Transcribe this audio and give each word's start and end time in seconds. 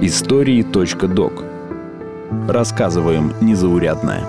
Истории.док 0.00 1.44
Рассказываем 2.48 3.34
незаурядное. 3.42 4.24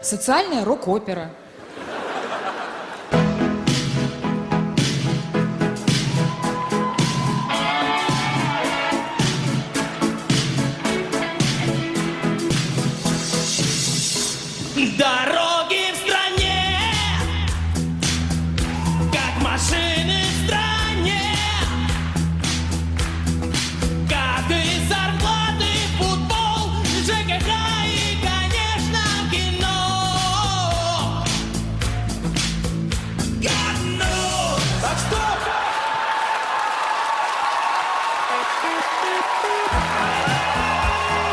Социальная 0.00 0.64
рок-опера. 0.64 1.30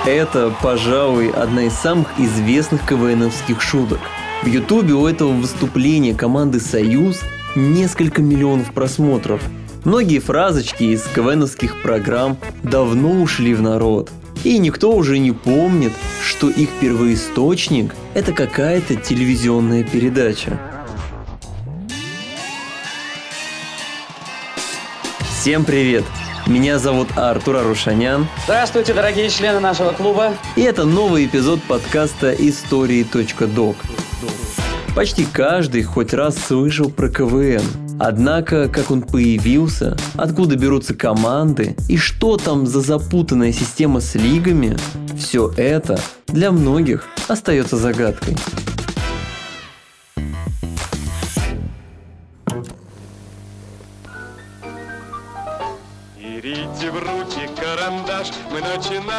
Это, 0.07 0.55
пожалуй, 0.63 1.31
одна 1.31 1.63
из 1.63 1.73
самых 1.73 2.07
известных 2.17 2.87
КВНовских 2.87 3.61
шуток. 3.61 3.99
В 4.41 4.47
Ютубе 4.47 4.93
у 4.93 5.05
этого 5.05 5.33
выступления 5.33 6.13
команды 6.13 6.61
«Союз» 6.61 7.19
несколько 7.57 8.21
миллионов 8.21 8.71
просмотров. 8.71 9.41
Многие 9.83 10.19
фразочки 10.19 10.83
из 10.83 11.03
КВНовских 11.07 11.81
программ 11.81 12.37
давно 12.63 13.21
ушли 13.21 13.53
в 13.53 13.61
народ. 13.61 14.09
И 14.45 14.57
никто 14.59 14.95
уже 14.95 15.17
не 15.17 15.33
помнит, 15.33 15.91
что 16.23 16.49
их 16.49 16.69
первоисточник– 16.79 17.93
это 18.13 18.31
какая-то 18.31 18.95
телевизионная 18.95 19.83
передача. 19.83 20.57
Всем 25.19 25.65
привет! 25.65 26.05
Меня 26.47 26.79
зовут 26.79 27.09
Артур 27.17 27.57
Арушанян, 27.57 28.25
Здравствуйте, 28.45 28.93
дорогие 28.93 29.29
члены 29.29 29.59
нашего 29.59 29.91
клуба. 29.91 30.33
и 30.55 30.61
это 30.61 30.85
новый 30.85 31.25
эпизод 31.25 31.61
подкаста 31.63 32.31
«Истории.док». 32.31 33.75
Почти 34.95 35.25
каждый 35.25 35.83
хоть 35.83 36.13
раз 36.13 36.37
слышал 36.37 36.89
про 36.89 37.09
КВН. 37.09 37.61
Однако, 37.99 38.69
как 38.69 38.91
он 38.91 39.01
появился, 39.01 39.97
откуда 40.15 40.55
берутся 40.55 40.95
команды 40.95 41.75
и 41.89 41.97
что 41.97 42.37
там 42.37 42.65
за 42.65 42.79
запутанная 42.79 43.51
система 43.51 43.99
с 43.99 44.15
лигами, 44.15 44.77
все 45.19 45.51
это 45.57 45.99
для 46.27 46.51
многих 46.51 47.07
остается 47.27 47.75
загадкой. 47.75 48.37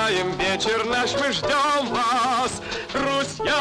Начинаем 0.08 0.32
вечер 0.38 0.84
наш, 0.86 1.12
мы 1.14 1.32
ждем 1.32 1.86
вас, 1.90 2.62
друзья! 2.92 3.54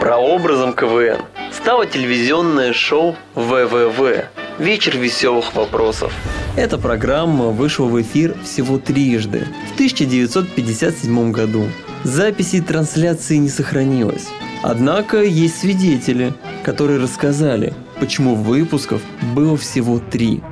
Прообразом 0.00 0.74
КВН 0.74 1.22
стало 1.52 1.86
телевизионное 1.86 2.72
шоу 2.72 3.16
ВВВ 3.34 4.26
«Вечер 4.58 4.98
веселых 4.98 5.54
вопросов». 5.54 6.12
Эта 6.56 6.76
программа 6.76 7.46
вышла 7.46 7.86
в 7.86 8.00
эфир 8.00 8.36
всего 8.44 8.78
трижды 8.78 9.46
в 9.70 9.74
1957 9.74 11.32
году. 11.32 11.64
Записей 12.04 12.60
трансляции 12.60 13.36
не 13.36 13.48
сохранилось. 13.48 14.28
Однако 14.62 15.22
есть 15.22 15.60
свидетели, 15.60 16.34
которые 16.62 17.00
рассказали, 17.00 17.72
почему 17.98 18.34
выпусков 18.34 19.00
было 19.34 19.56
всего 19.56 19.98
три. 19.98 20.42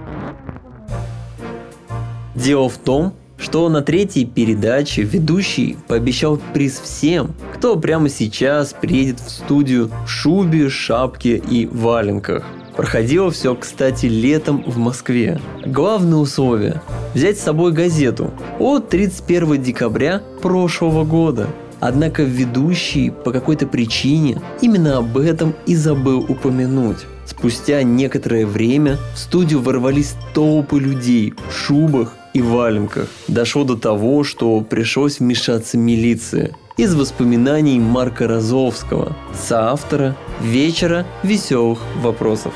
Дело 2.43 2.71
в 2.71 2.79
том, 2.79 3.13
что 3.37 3.69
на 3.69 3.83
третьей 3.83 4.25
передаче 4.25 5.03
ведущий 5.03 5.77
пообещал 5.89 6.41
приз 6.55 6.81
всем, 6.81 7.35
кто 7.55 7.77
прямо 7.77 8.09
сейчас 8.09 8.73
приедет 8.73 9.21
в 9.21 9.31
студию 9.31 9.91
в 10.07 10.09
шубе, 10.09 10.71
шапке 10.71 11.37
и 11.37 11.67
валенках. 11.67 12.47
Проходило 12.77 13.31
все, 13.31 13.55
кстати, 13.55 14.07
летом 14.07 14.65
в 14.67 14.79
Москве. 14.79 15.39
Главное 15.67 16.17
условие– 16.17 16.81
взять 17.15 17.39
с 17.39 17.43
собой 17.43 17.73
газету 17.73 18.31
от 18.59 18.89
31 18.89 19.63
декабря 19.63 20.23
прошлого 20.41 21.05
года. 21.05 21.47
Однако 21.79 22.23
ведущий 22.23 23.11
по 23.11 23.33
какой-то 23.33 23.67
причине 23.67 24.41
именно 24.63 24.99
об 24.99 25.19
этом 25.19 25.55
и 25.67 25.75
забыл 25.75 26.25
упомянуть. 26.27 26.99
Спустя 27.27 27.83
некоторое 27.83 28.47
время 28.47 28.97
в 29.15 29.19
студию 29.19 29.61
ворвались 29.61 30.15
толпы 30.35 30.79
людей 30.81 31.35
в 31.51 31.55
шубах 31.55 32.15
и 32.33 32.43
валенках. 32.43 33.09
Дошло 33.29 33.65
до 33.65 33.77
того, 33.77 34.25
что 34.25 34.61
пришлось 34.61 35.21
вмешаться 35.21 35.79
милиция. 35.79 36.51
Из 36.77 36.95
воспоминаний 36.95 37.79
Марка 37.79 38.27
Розовского, 38.27 39.17
соавтора 39.35 40.17
«Вечера 40.41 41.07
веселых 41.23 41.81
вопросов». 41.97 42.55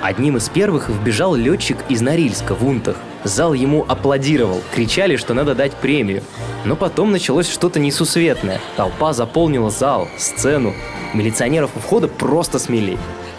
Одним 0.00 0.36
из 0.36 0.48
первых 0.48 0.88
вбежал 0.88 1.34
летчик 1.34 1.76
из 1.88 2.00
Норильска 2.00 2.54
в 2.54 2.64
Унтах. 2.64 2.96
Зал 3.24 3.52
ему 3.52 3.84
аплодировал, 3.88 4.60
кричали, 4.72 5.16
что 5.16 5.34
надо 5.34 5.54
дать 5.54 5.72
премию. 5.74 6.22
Но 6.64 6.76
потом 6.76 7.10
началось 7.10 7.50
что-то 7.50 7.80
несусветное. 7.80 8.60
Толпа 8.76 9.12
заполнила 9.12 9.70
зал, 9.70 10.08
сцену. 10.16 10.72
Милиционеров 11.14 11.72
у 11.74 11.80
входа 11.80 12.06
просто 12.06 12.58
смели. 12.60 12.96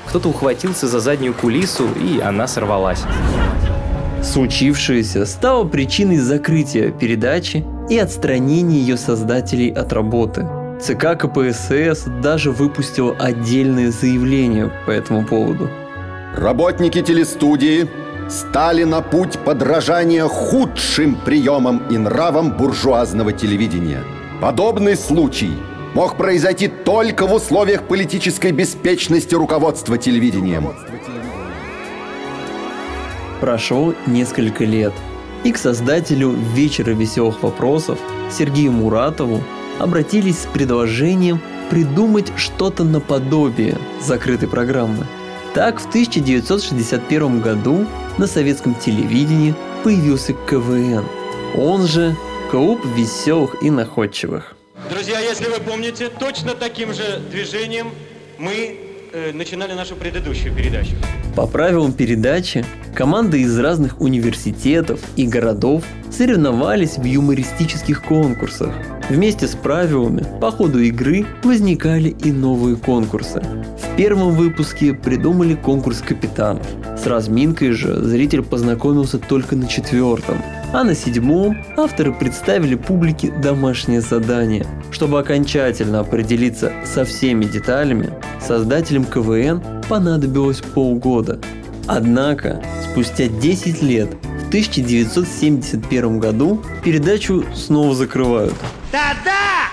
Кто-то 0.07 0.29
ухватился 0.29 0.87
за 0.87 0.99
заднюю 0.99 1.33
кулису, 1.33 1.87
и 1.95 2.19
она 2.19 2.47
сорвалась. 2.47 3.03
Случившееся 4.23 5.25
стало 5.25 5.63
причиной 5.65 6.17
закрытия 6.17 6.91
передачи 6.91 7.65
и 7.89 7.97
отстранения 7.97 8.79
ее 8.79 8.97
создателей 8.97 9.71
от 9.71 9.93
работы. 9.93 10.47
ЦК 10.81 11.17
КПСС 11.17 12.05
даже 12.21 12.51
выпустил 12.51 13.15
отдельное 13.17 13.91
заявление 13.91 14.71
по 14.85 14.91
этому 14.91 15.25
поводу. 15.25 15.69
Работники 16.35 17.01
телестудии 17.01 17.89
стали 18.29 18.83
на 18.83 19.01
путь 19.01 19.39
подражания 19.39 20.25
худшим 20.25 21.15
приемам 21.25 21.81
и 21.89 21.97
нравам 21.97 22.55
буржуазного 22.55 23.33
телевидения. 23.33 24.03
Подобный 24.41 24.95
случай 24.95 25.51
мог 25.95 26.17
произойти 26.17 26.67
только 26.67 27.25
в 27.25 27.33
условиях 27.33 27.83
политической 27.87 28.51
беспечности 28.51 29.33
руководства 29.33 29.97
телевидением. 29.97 30.69
Прошло 33.39 33.93
несколько 34.05 34.65
лет, 34.65 34.93
и 35.43 35.51
к 35.51 35.57
создателю 35.57 36.31
«Вечера 36.31 36.91
веселых 36.91 37.41
вопросов» 37.41 37.99
Сергею 38.29 38.71
Муратову 38.71 39.41
обратились 39.79 40.39
с 40.39 40.45
предложением 40.45 41.39
придумать 41.69 42.31
что-то 42.35 42.83
наподобие 42.83 43.77
закрытой 44.01 44.49
программы. 44.49 45.05
Так 45.53 45.79
в 45.79 45.87
1961 45.87 47.41
году 47.41 47.85
на 48.17 48.27
советском 48.27 48.75
телевидении 48.75 49.55
появился 49.83 50.33
КВН, 50.33 51.05
он 51.55 51.87
же 51.87 52.15
Клуб 52.49 52.83
веселых 52.95 53.61
и 53.61 53.69
находчивых. 53.69 54.55
Друзья, 54.89 55.19
если 55.19 55.45
вы 55.45 55.59
помните, 55.59 56.09
точно 56.09 56.55
таким 56.55 56.95
же 56.95 57.21
движением 57.29 57.91
мы 58.39 58.75
э, 59.13 59.31
начинали 59.33 59.73
нашу 59.73 59.95
предыдущую 59.95 60.55
передачу. 60.55 60.93
По 61.35 61.47
правилам 61.47 61.93
передачи, 61.93 62.65
команды 62.93 63.41
из 63.41 63.57
разных 63.57 64.01
университетов 64.01 64.99
и 65.15 65.25
городов 65.25 65.83
соревновались 66.11 66.97
в 66.97 67.03
юмористических 67.03 68.03
конкурсах. 68.03 68.73
Вместе 69.09 69.47
с 69.47 69.55
правилами 69.55 70.23
по 70.39 70.51
ходу 70.51 70.79
игры 70.79 71.25
возникали 71.43 72.09
и 72.09 72.31
новые 72.31 72.75
конкурсы. 72.75 73.41
В 73.41 73.95
первом 73.95 74.31
выпуске 74.31 74.93
придумали 74.93 75.55
конкурс 75.55 76.01
капитанов. 76.01 76.65
С 76.97 77.05
разминкой 77.05 77.71
же 77.71 77.95
зритель 78.03 78.43
познакомился 78.43 79.17
только 79.17 79.55
на 79.55 79.67
четвертом. 79.67 80.37
А 80.71 80.83
на 80.83 80.93
седьмом 80.93 81.57
авторы 81.77 82.13
представили 82.13 82.75
публике 82.75 83.31
домашнее 83.41 84.01
задание. 84.01 84.65
Чтобы 84.91 85.19
окончательно 85.19 86.01
определиться 86.01 86.71
со 86.85 87.05
всеми 87.05 87.45
деталями, 87.45 88.11
создателям 88.39 89.05
КВН 89.05 89.61
понадобилось 89.89 90.61
полгода. 90.61 91.41
Однако, 91.87 92.63
спустя 92.91 93.27
10 93.27 93.81
лет, 93.81 94.13
в 94.23 94.47
1971 94.49 96.19
году 96.19 96.63
передачу 96.83 97.43
снова 97.55 97.95
закрывают. 97.95 98.53
Да-да! 98.91 99.69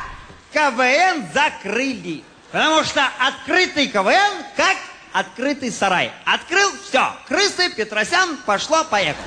КВН 0.52 1.24
закрыли. 1.34 2.22
Потому 2.50 2.82
что 2.84 3.02
открытый 3.20 3.88
КВН 3.88 4.42
как 4.56 4.76
открытый 5.12 5.70
сарай. 5.70 6.10
Открыл, 6.24 6.70
все, 6.88 7.10
крысы, 7.28 7.70
Петросян, 7.76 8.38
пошло, 8.46 8.84
поехало. 8.90 9.24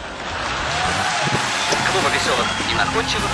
Клуба 1.92 2.08
веселых 2.10 2.48
и 2.72 2.76
находчивых. 2.76 3.30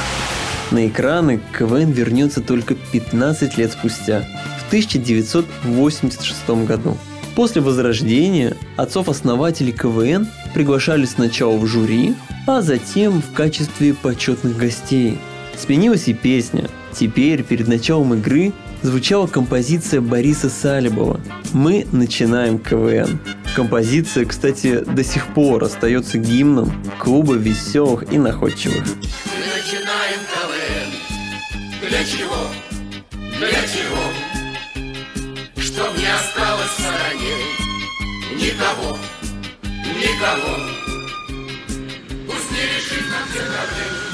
На 0.72 0.88
экраны 0.88 1.42
КВН 1.58 1.92
вернется 1.92 2.42
только 2.42 2.76
15 2.76 3.58
лет 3.58 3.72
спустя, 3.72 4.26
в 4.60 4.68
1986 4.68 6.50
году. 6.66 6.98
После 7.36 7.62
возрождения 7.62 8.56
отцов-основателей 8.78 9.74
КВН 9.74 10.28
приглашали 10.54 11.06
сначала 11.06 11.58
в 11.58 11.66
жюри, 11.66 12.16
а 12.48 12.62
затем 12.62 13.22
в 13.22 13.34
качестве 13.34 13.94
почетных 13.94 14.58
гостей. 14.58 15.18
Сменилась 15.58 16.08
и 16.08 16.14
песня. 16.14 16.70
Теперь, 16.94 17.44
перед 17.44 17.68
началом 17.68 18.14
игры, 18.14 18.54
звучала 18.82 19.28
композиция 19.28 20.00
Бориса 20.00 20.50
Салибова 20.50 21.20
«Мы 21.52 21.86
начинаем 21.92 22.58
КВН». 22.58 23.20
Композиция, 23.54 24.26
кстати, 24.26 24.80
до 24.86 25.04
сих 25.04 25.28
пор 25.34 25.64
остается 25.64 26.18
гимном 26.18 26.72
клуба 27.00 27.36
веселых 27.36 28.12
и 28.14 28.18
находчивых. 28.18 28.84
Никого, 38.56 38.98
никого. 39.96 40.58
Пусть 42.26 42.52
не 42.52 42.62
решит 42.62 43.06
нам 43.10 43.28
все 43.30 43.40
проблемы. 43.40 44.06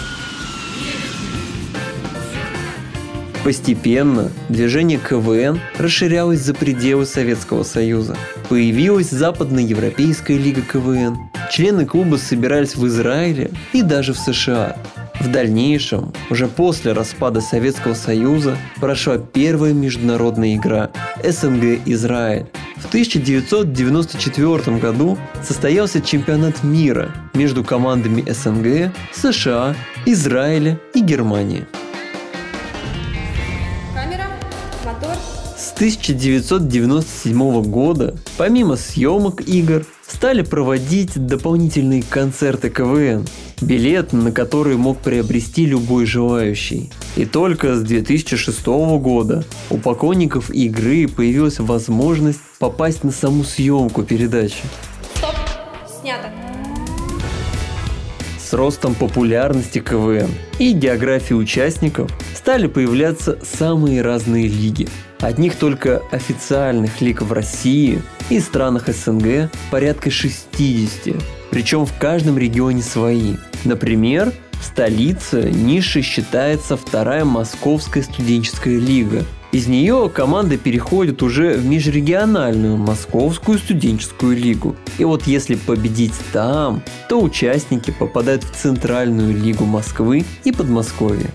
Постепенно 3.44 4.32
движение 4.50 5.00
КВН 5.00 5.60
расширялось 5.78 6.42
за 6.42 6.54
пределы 6.54 7.06
Советского 7.06 7.64
Союза. 7.64 8.16
Появилась 8.50 9.10
Западноевропейская 9.10 10.38
лига 10.38 10.62
КВН. 10.62 11.18
Члены 11.52 11.86
клуба 11.86 12.18
собирались 12.18 12.76
в 12.76 12.86
Израиле 12.88 13.52
и 13.74 13.82
даже 13.82 14.14
в 14.14 14.18
США. 14.18 14.78
В 15.20 15.30
дальнейшем, 15.30 16.14
уже 16.32 16.48
после 16.48 16.94
распада 16.94 17.42
Советского 17.42 17.94
Союза, 17.94 18.58
прошла 18.78 19.20
первая 19.20 19.74
международная 19.74 20.56
игра 20.56 20.90
СНГ-Израиль. 21.24 22.48
В 22.82 22.88
1994 22.88 24.78
году 24.78 25.18
состоялся 25.44 26.02
чемпионат 26.02 26.64
мира 26.64 27.14
между 27.36 27.64
командами 27.64 28.26
СНГ, 28.30 28.92
США, 29.14 29.76
Израиля 30.08 30.80
и 30.96 31.00
Германии. 31.00 31.68
Камера, 33.94 34.26
мотор. 34.84 35.16
С 35.56 35.74
1997 35.74 37.62
года, 37.64 38.16
помимо 38.38 38.76
съемок 38.76 39.48
игр, 39.48 39.86
стали 40.08 40.42
проводить 40.42 41.14
дополнительные 41.14 42.04
концерты 42.04 42.72
КВН, 42.72 43.28
билет 43.62 44.12
на 44.12 44.32
который 44.32 44.76
мог 44.76 44.98
приобрести 44.98 45.68
любой 45.68 46.08
желающий. 46.08 46.92
И 47.16 47.26
только 47.26 47.76
с 47.76 47.84
2006 47.84 48.66
года 48.66 49.44
у 49.70 49.78
поклонников 49.78 50.50
игры 50.50 51.08
появилась 51.08 51.60
возможность 51.60 52.40
попасть 52.62 53.04
на 53.04 53.12
саму 53.12 53.44
съемку 53.44 54.04
передачи. 54.04 54.64
Стоп. 55.16 55.36
Снято. 56.00 56.30
С 58.40 58.54
ростом 58.54 58.94
популярности 58.94 59.80
КВН 59.80 60.30
и 60.60 60.72
географии 60.74 61.34
участников 61.34 62.12
стали 62.36 62.68
появляться 62.68 63.40
самые 63.42 64.04
разные 64.04 64.48
лиги. 64.48 64.88
Одних 65.20 65.56
только 65.56 66.04
официальных 66.12 67.02
лиг 67.02 67.24
в 67.24 67.34
России 67.34 68.04
и 68.30 68.40
странах 68.40 68.90
СНГ 68.90 69.50
порядка 69.72 70.12
60, 70.12 71.16
причем 71.50 71.88
в 71.88 71.98
каждом 71.98 72.38
регионе 72.38 72.84
свои. 72.84 73.38
Например, 73.66 74.32
в 74.52 74.64
столице 74.64 75.50
нишей 75.50 76.04
считается 76.04 76.78
вторая 76.78 77.26
Московская 77.26 78.04
студенческая 78.04 78.78
лига. 78.78 79.26
Из 79.52 79.68
нее 79.68 80.10
команды 80.14 80.58
переходят 80.58 81.22
уже 81.22 81.56
в 81.56 81.66
межрегиональную 81.66 82.78
Московскую 82.78 83.58
студенческую 83.58 84.38
лигу. 84.38 84.78
И 84.98 85.04
вот 85.04 85.28
если 85.28 85.56
победить 85.56 86.14
там, 86.32 86.82
то 87.10 87.22
участники 87.22 87.92
попадают 87.92 88.46
в 88.46 88.52
Центральную 88.52 89.36
лигу 89.36 89.66
Москвы 89.66 90.24
и 90.46 90.54
Подмосковья. 90.54 91.30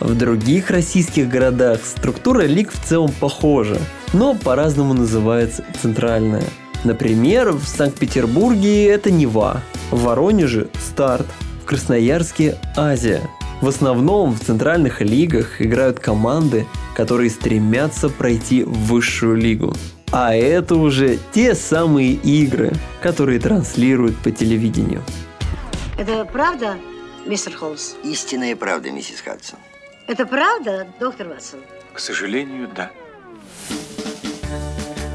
В 0.00 0.14
других 0.14 0.70
российских 0.70 1.30
городах 1.30 1.80
структура 1.82 2.42
лиг 2.42 2.70
в 2.72 2.84
целом 2.84 3.10
похожа, 3.18 3.78
но 4.12 4.34
по-разному 4.34 4.92
называется 4.92 5.64
центральная. 5.80 6.44
Например, 6.84 7.52
в 7.52 7.64
Санкт-Петербурге 7.64 8.88
это 8.88 9.10
Нева, 9.10 9.62
в 9.90 10.02
Воронеже– 10.02 10.68
Старт, 10.78 11.26
в 11.62 11.64
Красноярске– 11.64 12.58
Азия. 12.76 13.22
В 13.62 13.68
основном 13.68 14.34
в 14.34 14.40
центральных 14.40 15.00
лигах 15.00 15.62
играют 15.62 16.00
команды, 16.00 16.66
которые 16.94 17.30
стремятся 17.30 18.08
пройти 18.08 18.64
в 18.64 18.72
высшую 18.86 19.36
лигу. 19.36 19.74
А 20.10 20.34
это 20.34 20.74
уже 20.74 21.18
те 21.32 21.54
самые 21.54 22.12
игры, 22.12 22.72
которые 23.00 23.40
транслируют 23.40 24.16
по 24.18 24.30
телевидению. 24.30 25.02
Это 25.98 26.24
правда, 26.24 26.76
мистер 27.26 27.54
Холмс? 27.56 27.94
Истинная 28.04 28.56
правда, 28.56 28.90
миссис 28.90 29.20
Хадсон. 29.20 29.58
Это 30.06 30.26
правда, 30.26 30.86
доктор 31.00 31.28
Ватсон? 31.28 31.60
К 31.94 31.98
сожалению, 31.98 32.68
да. 32.74 32.90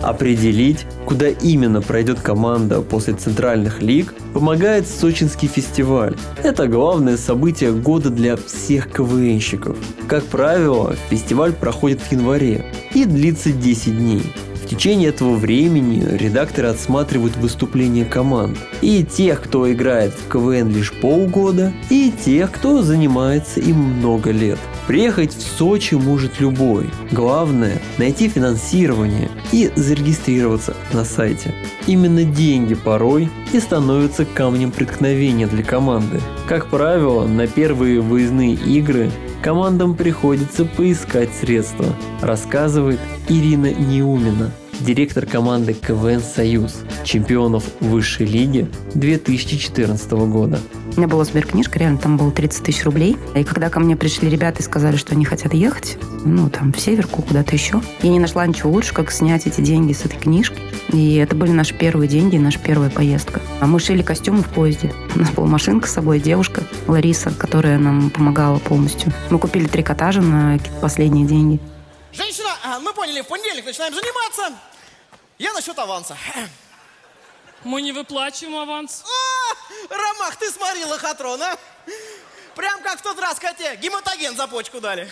Определить, 0.01 0.85
куда 1.05 1.29
именно 1.29 1.81
пройдет 1.81 2.19
команда 2.19 2.81
после 2.81 3.13
центральных 3.13 3.81
лиг, 3.81 4.13
помогает 4.33 4.87
Сочинский 4.87 5.47
фестиваль. 5.47 6.15
Это 6.43 6.67
главное 6.67 7.17
событие 7.17 7.71
года 7.71 8.09
для 8.09 8.35
всех 8.37 8.91
КВНщиков. 8.91 9.77
Как 10.07 10.23
правило, 10.25 10.95
фестиваль 11.09 11.53
проходит 11.53 12.01
в 12.01 12.11
январе 12.11 12.65
и 12.93 13.05
длится 13.05 13.51
10 13.51 13.97
дней. 13.97 14.23
В 14.67 14.69
течение 14.69 15.09
этого 15.09 15.35
времени 15.35 16.05
редакторы 16.17 16.67
отсматривают 16.67 17.37
выступления 17.37 18.03
команд. 18.03 18.57
И 18.81 19.05
тех, 19.05 19.41
кто 19.41 19.71
играет 19.71 20.13
в 20.13 20.29
КВН 20.29 20.69
лишь 20.69 20.91
полгода, 20.91 21.71
и 21.89 22.11
тех, 22.11 22.51
кто 22.51 22.81
занимается 22.81 23.61
им 23.61 23.77
много 23.77 24.31
лет. 24.31 24.59
Приехать 24.87 25.33
в 25.33 25.41
Сочи 25.41 25.95
может 25.95 26.39
любой. 26.39 26.89
Главное– 27.11 27.81
найти 27.97 28.29
финансирование 28.29 29.29
и 29.51 29.69
зарегистрироваться 29.75 30.75
на 30.93 31.03
сайте. 31.03 31.53
Именно 31.87 32.23
деньги 32.23 32.73
порой 32.73 33.29
и 33.51 33.59
становятся 33.59 34.23
камнем 34.23 34.71
преткновения 34.71 35.47
для 35.47 35.61
команды. 35.61 36.21
Как 36.47 36.67
правило, 36.67 37.27
на 37.27 37.47
первые 37.47 37.99
выездные 37.99 38.53
игры 38.53 39.11
командам 39.43 39.93
приходится 39.93 40.63
поискать 40.63 41.35
средства, 41.35 41.93
рассказывает 42.21 42.99
Ирина 43.27 43.73
Неумина, 43.73 44.53
директор 44.79 45.25
команды 45.25 45.73
КВН 45.73 46.21
«Союз», 46.21 46.83
чемпионов 47.03 47.63
высшей 47.79 48.25
лиги 48.25 48.67
2014 48.93 50.11
года. 50.11 50.59
У 50.95 50.99
меня 50.99 51.07
была 51.07 51.23
сберкнижка, 51.25 51.79
реально 51.79 51.99
там 51.99 52.17
было 52.17 52.31
30 52.31 52.63
тысяч 52.63 52.83
рублей. 52.83 53.17
И 53.35 53.43
когда 53.43 53.69
ко 53.69 53.79
мне 53.79 53.95
пришли 53.95 54.29
ребята 54.29 54.61
и 54.61 54.63
сказали, 54.63 54.95
что 54.95 55.13
они 55.13 55.25
хотят 55.25 55.53
ехать, 55.53 55.97
ну, 56.25 56.49
там, 56.49 56.73
в 56.73 56.79
Северку, 56.79 57.21
куда-то 57.21 57.53
еще, 57.53 57.81
я 58.01 58.09
не 58.09 58.19
нашла 58.19 58.45
ничего 58.47 58.71
лучше, 58.71 58.93
как 58.93 59.11
снять 59.11 59.45
эти 59.45 59.61
деньги 59.61 59.93
с 59.93 60.05
этой 60.05 60.17
книжки. 60.19 60.57
И 60.91 61.15
это 61.15 61.35
были 61.35 61.51
наши 61.51 61.73
первые 61.73 62.07
деньги, 62.07 62.37
наша 62.37 62.59
первая 62.59 62.89
поездка. 62.89 63.41
А 63.59 63.67
мы 63.67 63.79
шили 63.79 64.01
костюмы 64.01 64.41
в 64.41 64.47
поезде. 64.47 64.91
У 65.15 65.19
нас 65.19 65.29
была 65.31 65.47
машинка 65.47 65.87
с 65.87 65.93
собой, 65.93 66.19
девушка 66.19 66.63
Лариса, 66.87 67.31
которая 67.31 67.77
нам 67.77 68.09
помогала 68.09 68.57
полностью. 68.57 69.11
Мы 69.29 69.37
купили 69.37 69.67
трикотажи 69.67 70.21
на 70.21 70.57
последние 70.81 71.27
деньги. 71.27 71.59
Женщина, 72.17 72.49
а, 72.63 72.79
мы 72.79 72.93
поняли, 72.93 73.21
в 73.21 73.27
понедельник 73.27 73.65
начинаем 73.65 73.93
заниматься. 73.93 74.57
Я 75.37 75.53
насчет 75.53 75.77
аванса. 75.77 76.17
Мы 77.63 77.83
не 77.83 77.91
выплачиваем 77.91 78.57
аванс. 78.57 79.03
А, 79.05 79.93
Ромах, 79.93 80.35
ты 80.37 80.49
смотри, 80.49 80.83
лохотрон, 80.85 81.39
а? 81.43 81.55
Прям 82.55 82.81
как 82.81 82.99
в 82.99 83.03
тот 83.03 83.19
раз 83.19 83.39
коте, 83.39 83.77
гематоген 83.79 84.35
за 84.35 84.47
почку 84.47 84.81
дали. 84.81 85.07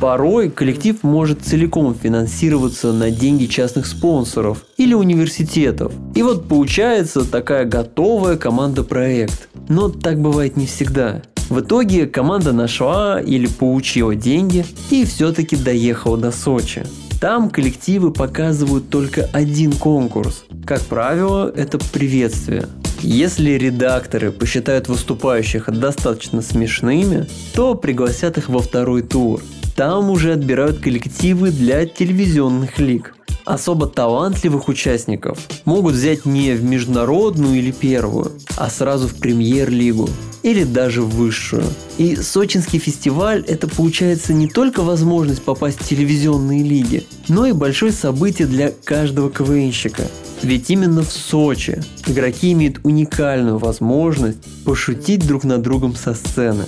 Порой 0.00 0.50
коллектив 0.50 1.00
может 1.04 1.42
целиком 1.42 1.94
финансироваться 1.94 2.92
на 2.92 3.12
деньги 3.12 3.46
частных 3.46 3.86
спонсоров 3.86 4.64
или 4.76 4.92
университетов. 4.92 5.92
И 6.16 6.24
вот 6.24 6.48
получается 6.48 7.24
такая 7.24 7.64
готовая 7.64 8.36
команда-проект. 8.36 9.48
Но 9.68 9.88
так 9.88 10.20
бывает 10.20 10.56
не 10.56 10.66
всегда. 10.66 11.22
В 11.52 11.60
итоге 11.60 12.06
команда 12.06 12.54
нашла 12.54 13.20
или 13.20 13.46
получила 13.46 14.14
деньги 14.14 14.64
и 14.88 15.04
все-таки 15.04 15.54
доехала 15.54 16.16
до 16.16 16.32
Сочи. 16.32 16.82
Там 17.20 17.50
коллективы 17.50 18.10
показывают 18.10 18.88
только 18.88 19.28
один 19.34 19.72
конкурс. 19.72 20.46
Как 20.64 20.80
правило, 20.80 21.52
это 21.54 21.78
приветствие. 21.78 22.68
Если 23.02 23.50
редакторы 23.50 24.32
посчитают 24.32 24.88
выступающих 24.88 25.70
достаточно 25.70 26.40
смешными, 26.40 27.26
то 27.52 27.74
пригласят 27.74 28.38
их 28.38 28.48
во 28.48 28.60
второй 28.60 29.02
тур. 29.02 29.42
Там 29.76 30.08
уже 30.08 30.32
отбирают 30.32 30.78
коллективы 30.78 31.50
для 31.50 31.84
телевизионных 31.84 32.78
лиг. 32.78 33.14
Особо 33.44 33.86
талантливых 33.86 34.68
участников 34.68 35.38
могут 35.64 35.94
взять 35.94 36.24
не 36.24 36.52
в 36.52 36.62
международную 36.62 37.58
или 37.58 37.72
первую, 37.72 38.32
а 38.56 38.70
сразу 38.70 39.08
в 39.08 39.16
премьер-лигу 39.16 40.08
или 40.42 40.64
даже 40.64 41.02
в 41.02 41.10
высшую. 41.10 41.64
И 41.98 42.16
сочинский 42.16 42.78
фестиваль– 42.78 43.44
это 43.48 43.68
получается 43.68 44.32
не 44.32 44.48
только 44.48 44.82
возможность 44.82 45.42
попасть 45.42 45.80
в 45.80 45.88
телевизионные 45.88 46.62
лиги, 46.62 47.04
но 47.28 47.46
и 47.46 47.52
большое 47.52 47.92
событие 47.92 48.46
для 48.46 48.70
каждого 48.70 49.30
КВНщика. 49.30 50.04
Ведь 50.42 50.70
именно 50.70 51.02
в 51.02 51.12
Сочи 51.12 51.82
игроки 52.06 52.52
имеют 52.52 52.80
уникальную 52.84 53.58
возможность 53.58 54.38
пошутить 54.64 55.26
друг 55.26 55.44
над 55.44 55.62
другом 55.62 55.94
со 55.94 56.14
сцены. 56.14 56.64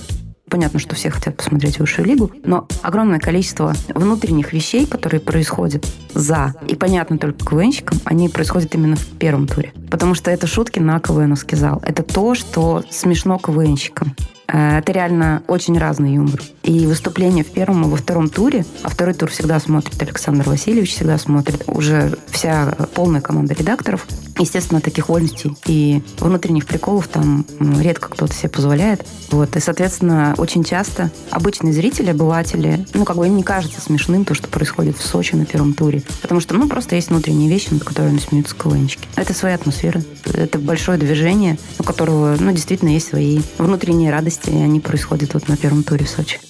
Понятно, 0.55 0.79
что 0.79 0.95
все 0.95 1.11
хотят 1.11 1.37
посмотреть 1.37 1.81
высшую 1.81 2.07
лигу, 2.07 2.31
но 2.45 2.69
огромное 2.83 3.19
количество 3.19 3.75
внутренних 3.93 4.53
вещей, 4.53 4.87
которые 4.87 5.21
происходят 5.21 5.85
за, 6.15 6.55
и 6.69 6.77
понятно 6.77 7.19
только 7.19 7.45
КВНщикам, 7.45 7.99
они 8.05 8.29
происходят 8.29 8.73
именно 8.77 8.95
в 8.95 9.05
первом 9.19 9.49
туре. 9.49 9.73
Потому 9.91 10.15
что 10.15 10.31
это 10.31 10.47
шутки 10.47 10.79
на 10.79 11.01
КВНовский 11.01 11.59
зал. 11.59 11.83
Это 11.85 12.05
то, 12.05 12.37
что 12.37 12.85
смешно 12.89 13.37
КВНщикам. 13.39 14.15
Э, 14.47 14.79
Это 14.79 14.93
реально 14.93 15.43
очень 15.49 15.77
разный 15.77 16.15
юмор. 16.15 16.41
И 16.63 16.87
выступление 16.87 17.43
в 17.43 17.49
первом 17.49 17.85
и 17.85 17.89
во 17.89 17.97
втором 17.97 18.29
туре, 18.29 18.65
а 18.85 18.91
второй 18.91 19.15
тур 19.15 19.31
всегда 19.31 19.59
смотрит 19.59 20.01
Александр 20.01 20.49
Васильевич, 20.49 20.95
всегда 20.95 21.19
смотрит 21.19 21.65
уже 21.67 22.17
вся 22.29 22.77
полная 22.95 23.21
команда 23.21 23.55
редакторов. 23.55 24.07
Естественно, 24.39 24.81
таких 24.81 25.09
вольностей 25.09 25.57
и 25.67 26.03
внутренних 26.19 26.67
приколов 26.67 27.09
там 27.09 27.47
редко 27.81 28.09
кто-то 28.09 28.35
себе 28.35 28.49
позволяет. 28.49 29.07
Вот. 29.31 29.57
И, 29.57 29.61
соответственно, 29.61 30.35
очень 30.39 30.65
часто 30.65 31.11
обычные 31.31 31.73
зрители, 31.73 32.11
обыватели, 32.11 32.87
ну, 32.95 33.05
как 33.05 33.17
бы 33.17 33.27
им 33.27 33.37
не 33.37 33.43
кажется 33.43 33.81
смешным 33.81 34.25
то, 34.25 34.35
что 34.35 34.49
происходит 34.49 34.97
в 34.97 35.07
Сочи 35.07 35.35
на 35.35 35.47
первом 35.47 35.75
туре. 35.75 36.03
Потому 36.21 36.41
что, 36.41 36.55
ну, 36.55 36.69
просто 36.69 36.97
есть 36.97 37.11
внутренние 37.11 37.49
вещи, 37.49 37.69
над 37.71 37.85
которыми 37.85 38.19
смеются 38.19 38.55
КВНчики. 38.57 39.09
Это 39.17 39.35
своя 39.35 39.55
атмосфера. 39.55 40.03
Это 40.25 40.59
большое 40.59 40.99
движение, 40.99 41.59
у 41.79 41.85
которого, 41.85 42.37
ну, 42.39 42.53
действительно 42.53 42.91
есть 42.91 43.09
свои 43.09 43.41
внутренние 43.59 44.11
радости, 44.11 44.51
и 44.51 44.57
они 44.57 44.81
происходят 44.81 45.35
вот 45.35 45.49
на 45.49 45.57
первом 45.57 45.85
туре 45.85 46.07
в 46.07 46.11
Сочи. 46.11 46.41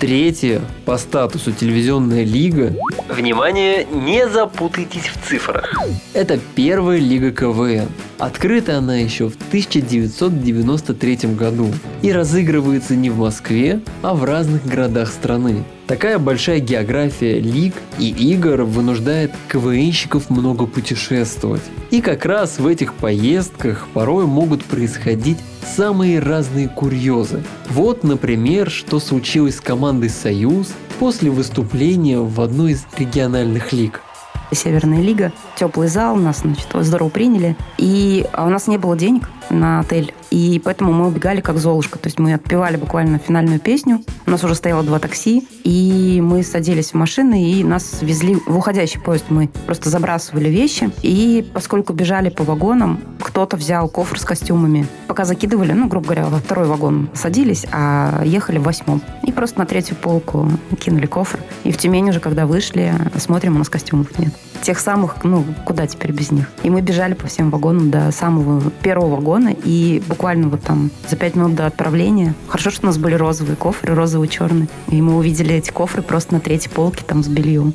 Третье 0.00 0.60
по 0.84 0.96
статусу 0.96 1.50
телевизионная 1.50 2.22
лига. 2.22 2.72
Внимание, 3.08 3.84
не 3.84 4.28
запутайтесь 4.28 5.08
в 5.08 5.28
цифрах. 5.28 5.76
Это 6.12 6.38
первая 6.54 6.98
лига 6.98 7.32
КВН. 7.32 7.88
Открыта 8.18 8.78
она 8.78 8.96
еще 8.96 9.28
в 9.28 9.36
1993 9.36 11.34
году 11.36 11.68
и 12.02 12.10
разыгрывается 12.10 12.96
не 12.96 13.10
в 13.10 13.18
Москве, 13.18 13.80
а 14.02 14.14
в 14.14 14.24
разных 14.24 14.66
городах 14.66 15.10
страны. 15.12 15.62
Такая 15.86 16.18
большая 16.18 16.58
география 16.58 17.38
лиг 17.38 17.74
и 17.98 18.10
игр 18.10 18.62
вынуждает 18.62 19.32
КВНщиков 19.48 20.30
много 20.30 20.66
путешествовать. 20.66 21.62
И 21.90 22.00
как 22.00 22.26
раз 22.26 22.58
в 22.58 22.66
этих 22.66 22.94
поездках 22.94 23.86
порой 23.94 24.26
могут 24.26 24.64
происходить 24.64 25.38
самые 25.76 26.18
разные 26.18 26.68
курьезы. 26.68 27.44
Вот, 27.70 28.02
например, 28.02 28.68
что 28.68 28.98
случилось 28.98 29.56
с 29.56 29.60
командой 29.60 30.10
«Союз» 30.10 30.72
после 30.98 31.30
выступления 31.30 32.18
в 32.18 32.40
одной 32.40 32.72
из 32.72 32.84
региональных 32.98 33.72
лиг. 33.72 34.02
Северная 34.50 35.00
лига, 35.00 35.32
теплый 35.56 35.88
зал, 35.88 36.16
нас, 36.16 36.38
значит, 36.38 36.68
здорово 36.72 37.08
приняли. 37.08 37.56
И 37.76 38.26
а 38.32 38.46
у 38.46 38.48
нас 38.48 38.66
не 38.66 38.78
было 38.78 38.96
денег 38.96 39.28
на 39.50 39.80
отель, 39.80 40.14
и 40.30 40.60
поэтому 40.62 40.92
мы 40.92 41.06
убегали 41.06 41.40
как 41.40 41.58
Золушка. 41.58 41.98
То 41.98 42.06
есть 42.08 42.18
мы 42.18 42.34
отпевали 42.34 42.76
буквально 42.76 43.18
финальную 43.18 43.60
песню. 43.60 44.02
У 44.26 44.30
нас 44.30 44.44
уже 44.44 44.54
стояло 44.54 44.82
два 44.82 44.98
такси, 44.98 45.46
и 45.64 46.20
мы 46.22 46.42
садились 46.42 46.92
в 46.92 46.94
машины, 46.94 47.52
и 47.52 47.64
нас 47.64 47.98
везли 48.02 48.36
в 48.46 48.56
уходящий 48.56 49.00
поезд. 49.00 49.26
Мы 49.28 49.48
просто 49.66 49.90
забрасывали 49.90 50.48
вещи, 50.48 50.90
и 51.02 51.46
поскольку 51.54 51.92
бежали 51.92 52.28
по 52.28 52.44
вагонам, 52.44 53.00
кто-то 53.20 53.56
взял 53.56 53.88
кофр 53.88 54.18
с 54.18 54.24
костюмами. 54.24 54.86
Пока 55.06 55.24
закидывали, 55.24 55.72
ну, 55.72 55.88
грубо 55.88 56.06
говоря, 56.06 56.26
во 56.26 56.38
второй 56.38 56.66
вагон 56.66 57.08
садились, 57.14 57.66
а 57.72 58.22
ехали 58.24 58.58
в 58.58 58.62
восьмом. 58.62 59.02
И 59.26 59.32
просто 59.32 59.58
на 59.58 59.66
третью 59.66 59.96
полку 59.96 60.48
кинули 60.78 61.06
кофр. 61.06 61.40
И 61.64 61.72
в 61.72 61.78
Тюмень 61.78 62.10
уже, 62.10 62.20
когда 62.20 62.46
вышли, 62.46 62.92
смотрим, 63.16 63.56
у 63.56 63.58
нас 63.58 63.68
костюмов 63.68 64.18
нет. 64.18 64.32
Тех 64.62 64.80
самых, 64.80 65.24
ну, 65.24 65.44
куда 65.64 65.86
теперь 65.86 66.12
без 66.12 66.30
них? 66.32 66.50
И 66.62 66.70
мы 66.70 66.80
бежали 66.80 67.14
по 67.14 67.26
всем 67.28 67.50
вагонам 67.50 67.90
до 67.90 68.10
самого 68.10 68.70
первого 68.82 69.16
вагона, 69.16 69.37
и 69.46 70.00
буквально 70.00 70.48
вот 70.48 70.62
там 70.62 70.90
за 71.06 71.16
пять 71.16 71.36
минут 71.36 71.54
до 71.54 71.66
отправления. 71.66 72.34
Хорошо, 72.48 72.70
что 72.70 72.82
у 72.82 72.86
нас 72.86 72.98
были 72.98 73.14
розовые 73.14 73.56
кофры, 73.56 73.94
розовые, 73.94 74.28
черные. 74.28 74.68
И 74.88 75.00
мы 75.00 75.16
увидели 75.16 75.54
эти 75.54 75.70
кофры 75.70 76.02
просто 76.02 76.34
на 76.34 76.40
третьей 76.40 76.72
полке 76.72 77.04
там 77.04 77.22
с 77.22 77.28
бельем. 77.28 77.74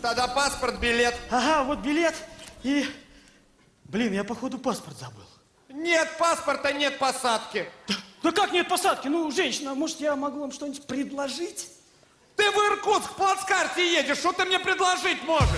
Тогда 0.00 0.26
паспорт, 0.28 0.80
билет. 0.80 1.14
Ага, 1.30 1.64
вот 1.64 1.80
билет 1.80 2.14
и... 2.62 2.86
Блин, 3.84 4.12
я 4.12 4.24
походу 4.24 4.58
паспорт 4.58 4.96
забыл. 4.98 5.24
Нет 5.68 6.08
паспорта, 6.18 6.72
нет 6.72 6.98
посадки. 6.98 7.66
Да 8.22 8.32
как 8.32 8.52
нет 8.52 8.68
посадки? 8.68 9.08
Ну, 9.08 9.30
женщина, 9.30 9.74
может, 9.74 10.00
я 10.00 10.16
могу 10.16 10.40
вам 10.40 10.50
что-нибудь 10.50 10.86
предложить? 10.86 11.68
Ты 12.36 12.50
в 12.50 12.54
Иркутск 12.54 13.10
в 13.10 13.14
плацкарте 13.16 13.94
едешь, 13.94 14.18
что 14.18 14.32
ты 14.32 14.44
мне 14.46 14.58
предложить 14.58 15.22
можешь? 15.24 15.48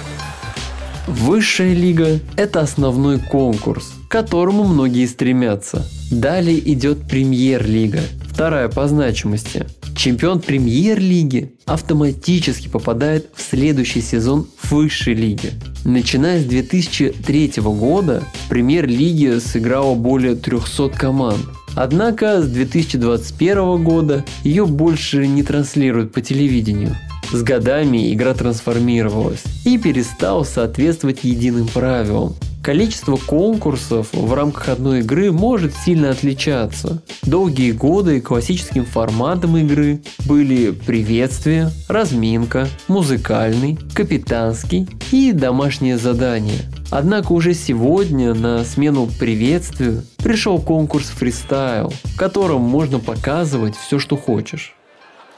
Высшая 1.07 1.73
лига– 1.73 2.19
это 2.37 2.61
основной 2.61 3.21
конкурс, 3.21 3.93
к 4.09 4.11
которому 4.11 4.65
многие 4.65 5.07
стремятся. 5.07 5.87
Далее 6.11 6.59
идет 6.73 7.07
премьер-лига, 7.09 8.01
вторая 8.29 8.69
по 8.69 8.89
значимости. 8.89 9.67
Чемпион 9.97 10.41
премьер-лиги 10.41 11.55
автоматически 11.65 12.67
попадает 12.69 13.31
в 13.35 13.41
следующий 13.41 14.01
сезон 14.01 14.49
высшей 14.69 15.15
лиги. 15.15 15.53
Начиная 15.85 16.41
с 16.41 16.45
2003 16.45 17.53
года 17.59 18.25
в 18.45 18.49
премьер-лиге 18.49 19.39
сыграло 19.39 19.95
более 19.95 20.35
300 20.35 20.89
команд. 20.89 21.41
Однако 21.77 22.43
с 22.43 22.49
2021 22.49 23.85
года 23.85 24.25
ее 24.43 24.67
больше 24.67 25.27
не 25.29 25.45
транслируют 25.45 26.13
по 26.13 26.21
телевидению. 26.21 26.97
С 27.33 27.43
годами 27.43 28.13
игра 28.15 28.35
трансформировалась 28.35 29.43
и 29.65 29.79
перестала 29.79 30.45
соответствовать 30.45 31.25
единым 31.25 31.67
правилам. 31.69 32.35
Количество 32.63 33.17
конкурсов 33.17 34.09
в 34.13 34.33
рамках 34.35 34.69
одной 34.71 35.01
игры 35.01 35.31
может 35.31 35.73
сильно 35.75 36.11
отличаться. 36.11 37.03
Долгие 37.23 37.73
годы 37.73 38.21
классическим 38.21 38.85
форматом 38.85 39.57
игры 39.57 40.03
были 40.27 40.73
приветствие, 40.73 41.71
разминка, 41.89 42.69
музыкальный, 42.89 43.79
капитанский 43.95 44.89
и 45.13 45.33
домашнее 45.33 45.99
задание. 45.99 46.63
Однако 46.91 47.33
уже 47.33 47.55
сегодня 47.55 48.35
на 48.35 48.65
смену 48.65 49.09
приветствию 49.19 50.03
пришел 50.19 50.61
конкурс 50.61 51.07
фристайл, 51.07 51.93
в 52.03 52.17
котором 52.17 52.63
можно 52.63 52.99
показывать 52.99 53.77
все, 53.77 53.99
что 53.99 54.17
хочешь. 54.17 54.75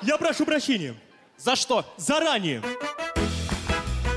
Я 0.03 0.17
прошу 0.17 0.45
прощения. 0.45 0.95
За 1.39 1.55
что? 1.55 1.85
Заранее. 1.97 2.63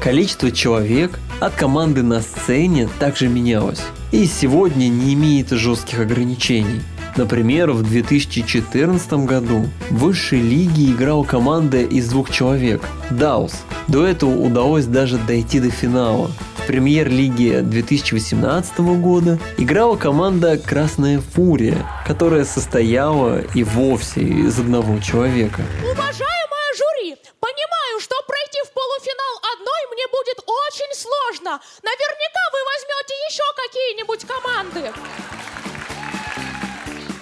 Количество 0.02 0.52
человек 0.52 1.20
от 1.40 1.54
команды 1.54 2.02
на 2.02 2.22
сцене 2.22 2.90
также 3.00 3.28
менялось 3.28 3.82
и 4.12 4.26
сегодня 4.26 4.88
не 4.88 5.14
имеет 5.14 5.50
жестких 5.52 6.00
ограничений. 6.00 6.82
Например, 7.18 7.72
в 7.72 7.84
2014 7.84 9.14
году 9.26 9.70
в 9.90 9.98
высшей 10.00 10.40
лиге 10.40 10.92
играла 10.92 11.24
команда 11.24 11.82
из 11.82 12.10
двух 12.10 12.32
человек– 12.32 12.82
Даус. 13.12 13.54
До 13.88 14.06
этого 14.06 14.32
удалось 14.32 14.86
даже 14.86 15.18
дойти 15.18 15.60
до 15.60 15.70
финала. 15.70 16.32
В 16.58 16.68
премьер-лиге 16.68 17.62
2018 17.62 18.80
года 18.80 19.40
играла 19.58 19.96
команда 19.98 20.58
«Красная 20.58 21.20
фурия», 21.20 21.86
которая 22.08 22.46
состояла 22.46 23.42
и 23.54 23.64
вовсе 23.64 24.22
из 24.22 24.58
одного 24.60 25.00
человека. 25.00 25.62
Уважаемое 25.84 26.70
жюри, 26.78 27.18
понимаю, 27.40 28.00
что 28.00 28.16
пройти 28.28 28.60
в 28.64 28.72
полуфинал 28.72 29.36
одной 29.54 29.82
мне 29.92 30.06
будет 30.08 30.40
очень 30.48 30.96
сложно. 31.12 31.60
Наверняка 31.84 32.44
вы 32.52 32.60
возьмете 32.72 33.14
еще 33.30 33.44
какие-нибудь 33.56 34.26
команды. 34.26 34.92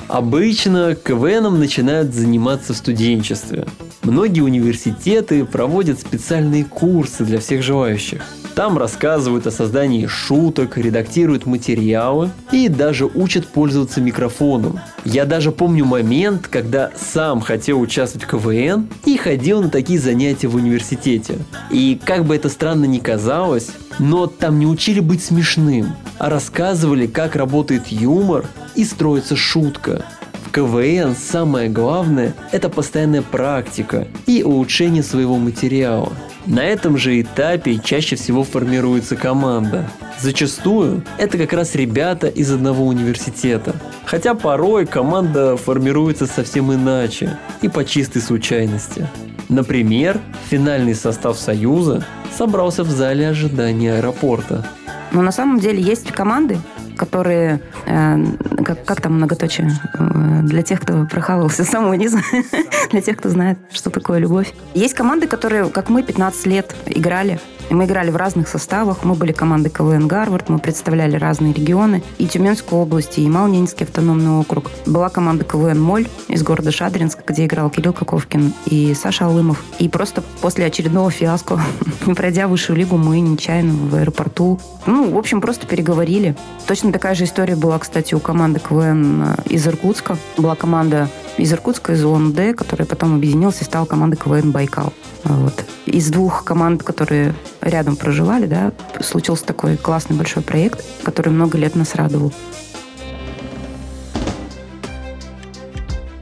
Обычно 0.08 0.96
КВНом 0.96 1.60
начинают 1.60 2.14
заниматься 2.14 2.74
в 2.74 2.78
студенчестве. 2.78 3.68
Многие 4.02 4.42
университеты 4.42 5.46
проводят 5.46 6.00
специальные 6.00 6.66
курсы 6.66 7.24
для 7.24 7.40
всех 7.40 7.62
желающих. 7.62 8.24
Там 8.60 8.78
рассказывают 8.78 9.48
о 9.48 9.52
создании 9.52 10.06
шуток, 10.06 10.78
редактируют 10.78 11.46
материалы 11.46 12.30
и 12.52 12.68
даже 12.68 13.06
учат 13.06 13.48
пользоваться 13.48 14.02
микрофоном. 14.02 14.82
Я 15.06 15.24
даже 15.24 15.54
помню 15.54 15.86
момент, 15.86 16.50
когда 16.50 16.92
сам 16.98 17.40
хотел 17.40 17.80
участвовать 17.80 18.28
в 18.28 18.30
КВН 18.30 18.90
и 19.06 19.16
ходил 19.16 19.62
на 19.62 19.70
такие 19.70 19.98
занятия 19.98 20.50
в 20.50 20.56
университете. 20.56 21.38
И 21.72 21.98
как 22.04 22.26
бы 22.26 22.36
это 22.36 22.50
странно 22.50 22.84
ни 22.84 23.00
казалось, 23.00 23.70
но 23.98 24.28
там 24.28 24.60
не 24.60 24.66
учили 24.66 25.00
быть 25.00 25.24
смешным, 25.24 25.96
а 26.18 26.30
рассказывали, 26.30 27.08
как 27.08 27.38
работает 27.38 27.88
юмор 27.88 28.44
и 28.76 28.84
строится 28.84 29.38
шутка. 29.38 30.04
КВН 30.52 31.16
самое 31.16 31.70
главное– 31.70 32.34
это 32.52 32.70
постоянная 32.70 33.22
практика 33.22 34.08
и 34.26 34.42
улучшение 34.44 35.04
своего 35.04 35.38
материала. 35.38 36.12
На 36.46 36.64
этом 36.64 36.98
же 36.98 37.22
этапе 37.22 37.80
чаще 37.84 38.16
всего 38.16 38.44
формируется 38.44 39.16
команда. 39.16 39.90
Зачастую 40.20 41.04
это 41.20 41.38
как 41.38 41.54
раз 41.54 41.76
ребята 41.76 42.28
из 42.28 42.52
одного 42.52 42.88
университета. 42.88 43.76
Хотя 44.06 44.34
порой 44.34 44.88
команда 44.88 45.56
формируется 45.56 46.26
совсем 46.26 46.74
иначе 46.74 47.38
и 47.62 47.68
по 47.68 47.86
чистой 47.86 48.22
случайности. 48.22 49.08
Например, 49.50 50.20
финальный 50.50 50.96
состав 50.96 51.38
Союза 51.38 52.04
собрался 52.36 52.84
в 52.84 52.90
зале 52.90 53.30
ожидания 53.30 53.96
аэропорта. 53.96 54.66
Но 55.12 55.22
на 55.22 55.32
самом 55.32 55.60
деле 55.60 55.82
есть 55.82 56.12
команды, 56.12 56.60
которые, 56.98 57.62
э, 57.86 58.26
как, 58.64 58.86
как 58.86 59.02
там 59.02 59.14
многоточие, 59.16 59.72
э, 59.98 60.40
для 60.44 60.62
тех, 60.64 60.82
кто 60.82 61.06
прохавался 61.06 61.64
самого 61.64 61.94
низа, 61.94 62.20
для 62.92 63.02
тех, 63.02 63.18
кто 63.18 63.30
знает, 63.30 63.58
что 63.72 63.90
такое 63.90 64.20
любовь. 64.20 64.54
Есть 64.74 64.94
команды, 64.94 65.28
которые, 65.28 65.70
как 65.70 65.90
мы, 65.90 66.04
15 66.04 66.46
лет 66.46 66.76
играли 66.86 67.40
и 67.70 67.74
мы 67.74 67.86
играли 67.86 68.10
в 68.10 68.16
разных 68.16 68.48
составах. 68.48 69.04
Мы 69.04 69.14
были 69.16 69.32
командой 69.32 69.70
КВН 69.70 70.08
«Гарвард», 70.08 70.50
мы 70.50 70.60
представляли 70.60 71.16
разные 71.16 71.54
регионы. 71.54 72.04
И 72.18 72.28
Тюменскую 72.28 72.82
область, 72.82 73.18
и 73.18 73.30
Малнинский 73.30 73.86
автономный 73.86 74.32
округ. 74.32 74.72
Была 74.86 75.10
команда 75.10 75.44
КВН 75.44 75.80
«Моль» 75.80 76.08
из 76.28 76.44
города 76.44 76.72
Шадринск, 76.72 77.20
где 77.26 77.46
играл 77.46 77.70
Кирилл 77.70 77.94
Коковкин 77.94 78.54
и 78.66 78.94
Саша 78.94 79.26
Алымов. 79.26 79.64
И 79.78 79.88
просто 79.88 80.24
после 80.42 80.66
очередного 80.66 81.12
фиаско, 81.12 81.62
не 82.06 82.14
пройдя 82.14 82.48
высшую 82.48 82.78
лигу, 82.78 82.98
мы 82.98 83.20
нечаянно 83.20 83.74
в 83.74 83.96
аэропорту. 83.96 84.60
Ну, 84.86 85.12
в 85.12 85.18
общем, 85.18 85.42
просто 85.42 85.68
переговорили. 85.68 86.36
Точно 86.68 86.92
такая 86.92 87.14
же 87.14 87.26
история 87.26 87.56
была, 87.56 87.78
кстати, 87.78 88.16
у 88.16 88.20
команды 88.20 88.60
КВН 88.60 89.24
э, 89.24 89.36
из 89.46 89.68
Иркутска. 89.68 90.18
Была 90.38 90.56
команда 90.56 91.10
из 91.38 91.54
Иркутска, 91.54 91.94
из 91.94 92.04
ООН-Д, 92.04 92.54
которая 92.54 92.88
потом 92.88 93.16
объединилась 93.16 93.62
и 93.62 93.64
стала 93.64 93.86
командой 93.86 94.16
КВН 94.16 94.52
«Байкал». 94.52 94.94
Вот. 95.24 95.66
Из 95.86 96.10
двух 96.10 96.44
команд, 96.44 96.84
которые 96.84 97.34
рядом 97.62 97.96
проживали, 97.96 98.46
да, 98.46 98.72
случился 99.02 99.46
такой 99.46 99.78
классный 99.78 100.16
большой 100.16 100.44
проект, 100.44 100.84
который 101.04 101.30
много 101.30 101.58
лет 101.58 101.76
нас 101.76 101.96
радовал. 101.96 102.34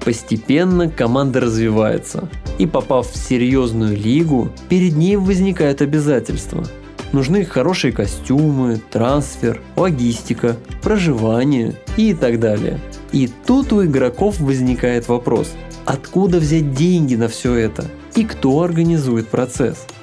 Постепенно 0.03 0.89
команда 0.89 1.41
развивается, 1.41 2.29
и 2.57 2.65
попав 2.65 3.11
в 3.11 3.17
серьезную 3.17 3.95
лигу, 3.95 4.49
перед 4.69 4.95
ней 4.95 5.17
возникают 5.17 5.81
обязательства. 5.81 6.65
Нужны 7.11 7.43
хорошие 7.45 7.91
костюмы, 7.91 8.81
трансфер, 8.89 9.61
логистика, 9.75 10.55
проживание 10.81 11.75
и 11.97 12.13
так 12.13 12.39
далее. 12.39 12.79
И 13.11 13.29
тут 13.45 13.73
у 13.73 13.83
игроков 13.85 14.39
возникает 14.39 15.07
вопрос, 15.07 15.51
откуда 15.85 16.39
взять 16.39 16.73
деньги 16.73 17.15
на 17.15 17.27
все 17.27 17.55
это 17.55 17.85
и 18.15 18.23
кто 18.23 18.61
организует 18.61 19.27
процесс– 19.27 19.85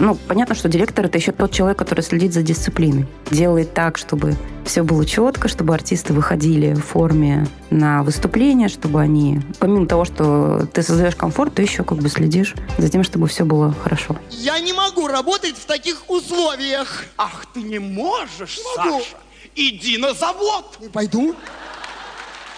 ну, 0.00 0.14
понятно, 0.14 0.54
что 0.54 0.68
директор 0.68 1.04
это 1.06 1.18
еще 1.18 1.32
тот 1.32 1.52
человек, 1.52 1.78
который 1.78 2.00
следит 2.00 2.32
за 2.32 2.42
дисциплиной. 2.42 3.06
Делает 3.30 3.74
так, 3.74 3.98
чтобы 3.98 4.34
все 4.64 4.82
было 4.82 5.04
четко, 5.04 5.48
чтобы 5.48 5.74
артисты 5.74 6.12
выходили 6.12 6.74
в 6.74 6.80
форме 6.80 7.46
на 7.70 8.02
выступление, 8.02 8.68
чтобы 8.68 9.00
они, 9.00 9.40
помимо 9.58 9.86
того, 9.86 10.04
что 10.04 10.66
ты 10.72 10.82
создаешь 10.82 11.16
комфорт, 11.16 11.54
ты 11.54 11.62
еще 11.62 11.84
как 11.84 11.98
бы 11.98 12.08
следишь 12.08 12.54
за 12.78 12.88
тем, 12.88 13.04
чтобы 13.04 13.28
все 13.28 13.44
было 13.44 13.74
хорошо. 13.82 14.16
Я 14.30 14.58
не 14.60 14.72
могу 14.72 15.06
работать 15.06 15.56
в 15.56 15.66
таких 15.66 16.08
условиях. 16.08 17.04
Ах, 17.18 17.44
ты 17.52 17.62
не 17.62 17.78
можешь, 17.78 18.58
Не 18.58 18.82
могу. 18.84 19.00
Саша. 19.00 19.16
Иди 19.54 19.98
на 19.98 20.14
завод. 20.14 20.78
Не 20.80 20.88
пойду. 20.88 21.34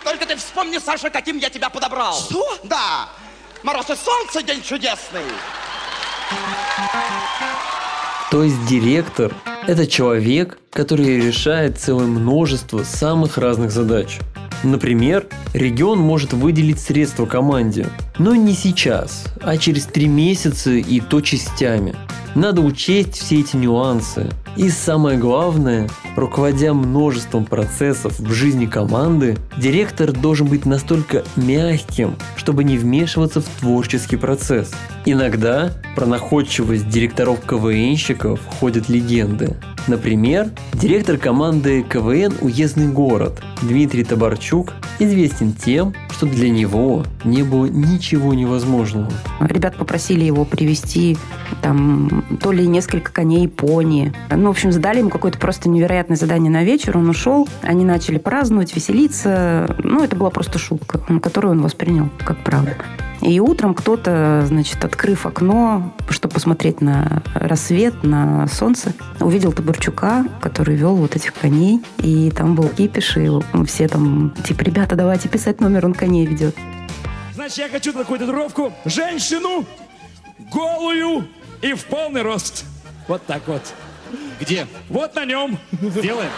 Только 0.05 0.27
ты 0.27 0.37
вспомни, 0.37 0.79
Саша, 0.79 1.11
каким 1.11 1.39
я 1.39 1.51
тебя 1.51 1.71
подобрал. 1.71 2.15
Что? 2.15 2.59
Да. 2.65 3.09
Мороз 3.63 3.91
и 3.91 3.97
солнце, 3.97 4.43
день 4.43 4.63
чудесный. 4.63 5.23
То 8.31 8.45
есть 8.45 8.65
директор– 8.67 9.35
это 9.67 9.87
человек, 9.87 10.59
который 10.73 11.21
решает 11.21 11.79
целое 11.79 12.07
множество 12.07 12.83
самых 12.83 13.37
разных 13.37 13.71
задач. 13.71 14.19
Например, 14.63 15.27
регион 15.55 15.99
может 15.99 16.33
выделить 16.33 16.81
средства 16.81 17.27
команде, 17.27 17.87
но 18.19 18.35
не 18.35 18.55
сейчас, 18.55 19.25
а 19.43 19.57
через 19.57 19.87
три 19.87 20.07
месяца 20.07 20.71
и 20.71 21.01
то 21.01 21.21
частями. 21.21 21.95
Надо 22.35 22.63
учесть 22.63 23.17
все 23.17 23.41
эти 23.41 23.57
нюансы. 23.57 24.31
И 24.57 24.71
самое 24.71 25.19
главное, 25.19 25.91
руководя 26.17 26.75
множеством 26.75 27.45
процессов 27.45 28.19
в 28.19 28.33
жизни 28.33 28.67
команды, 28.67 29.37
директор 29.57 30.13
должен 30.13 30.47
быть 30.47 30.67
настолько 30.67 31.25
мягким, 31.37 32.17
чтобы 32.37 32.65
не 32.65 32.77
вмешиваться 32.77 33.41
в 33.41 33.47
творческий 33.61 34.17
процесс. 34.17 34.73
Иногда 35.05 35.73
про 35.97 36.07
находчивость 36.07 36.89
директоров 36.89 37.41
КВНщиков 37.41 38.41
ходят 38.61 38.89
легенды. 38.89 39.57
Например, 39.89 40.49
директор 40.75 41.17
команды 41.17 41.83
КВН 41.83 42.35
«Уездный 42.41 42.87
город» 42.87 43.43
Дмитрий 43.63 44.05
Табарчук 44.05 44.73
известен 45.01 45.53
тем, 45.53 45.93
что 46.11 46.27
для 46.27 46.51
него 46.51 47.05
не 47.25 47.43
было 47.43 47.67
ничего 47.67 48.33
невозможного. 48.33 49.11
Ребят 49.41 49.77
попросили 49.77 50.25
его 50.25 50.45
привести 50.45 51.17
там 51.63 52.25
то 52.41 52.53
ли 52.53 52.67
несколько 52.67 53.13
коней 53.13 53.49
пони. 53.49 54.13
Ну, 54.31 54.49
в 54.49 54.51
общем, 54.51 54.71
задали 54.71 54.99
ему 54.99 55.11
какое-то 55.11 55.39
просто 55.39 55.69
невероятное 56.03 56.17
задание 56.17 56.51
на 56.51 56.65
вечер. 56.65 56.97
Он 56.97 57.09
ушел, 57.09 57.49
они 57.63 57.85
начали 57.85 58.19
праздновать, 58.19 58.75
веселиться. 58.75 59.77
Ну, 59.83 60.03
это 60.03 60.17
была 60.17 60.31
просто 60.31 60.59
шутка, 60.59 60.99
которую 61.21 61.53
он 61.53 61.63
воспринял 61.63 62.09
как 62.25 62.43
правду. 62.43 62.73
И 63.21 63.39
утром 63.39 63.75
кто-то, 63.75 64.45
значит, 64.47 64.85
открыв 64.85 65.27
окно, 65.27 65.95
чтобы 66.09 66.35
посмотреть 66.35 66.81
на 66.81 67.23
рассвет, 67.35 68.03
на 68.03 68.49
солнце, 68.49 68.95
увидел 69.21 69.53
Табурчука, 69.53 70.27
который 70.41 70.75
вел 70.75 70.97
вот 70.97 71.15
этих 71.15 71.33
коней. 71.35 71.81
И 71.99 72.33
там 72.33 72.57
был 72.57 72.69
кипиш, 72.69 73.17
и 73.17 73.31
все 73.67 73.87
там, 73.87 74.35
типа, 74.45 74.63
ребята, 74.63 74.97
давайте 74.97 75.29
писать 75.29 75.61
номер, 75.61 75.87
он 75.87 75.95
коней 75.95 76.27
ведет. 76.27 76.57
Значит, 77.35 77.59
я 77.59 77.69
хочу 77.69 77.93
такую 77.93 78.19
татуировку. 78.19 78.73
Женщину 78.85 79.65
голую 80.53 81.27
и 81.63 81.75
в 81.75 81.85
полный 81.85 82.23
рост. 82.23 82.65
Вот 83.07 83.25
так 83.27 83.43
вот. 83.47 83.63
Где? 84.41 84.67
Вот 84.89 85.15
на 85.15 85.25
нем. 85.25 85.59
Сделаем. 85.81 86.31